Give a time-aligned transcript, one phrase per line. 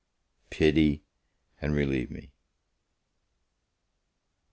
[0.49, 1.03] pity!
[1.61, 2.31] And relieve me!"